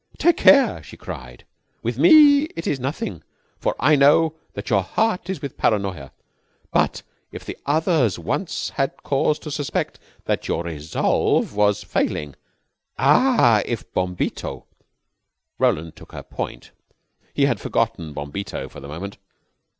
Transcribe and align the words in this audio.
"Take 0.17 0.37
care," 0.37 0.81
she 0.81 0.97
cried. 0.97 1.45
"With 1.83 1.99
me 1.99 2.45
it 2.55 2.65
is 2.65 2.79
nothing, 2.79 3.21
for 3.59 3.75
I 3.79 3.95
know 3.95 4.33
that 4.53 4.71
your 4.71 4.81
heart 4.81 5.29
is 5.29 5.43
with 5.43 5.57
Paranoya. 5.59 6.11
But, 6.71 7.03
if 7.31 7.45
the 7.45 7.55
others 7.67 8.17
once 8.17 8.69
had 8.69 9.03
cause 9.03 9.37
to 9.37 9.51
suspect 9.51 9.99
that 10.25 10.47
your 10.47 10.63
resolve 10.63 11.55
was 11.55 11.83
failing 11.83 12.33
ah! 12.97 13.61
If 13.63 13.93
Bombito" 13.93 14.65
Roland 15.59 15.95
took 15.95 16.13
her 16.13 16.23
point. 16.23 16.71
He 17.35 17.45
had 17.45 17.59
forgotten 17.61 18.11
Bombito 18.13 18.69
for 18.71 18.79
the 18.79 18.87
moment. 18.87 19.17